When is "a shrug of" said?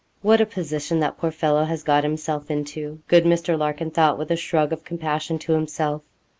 4.31-4.83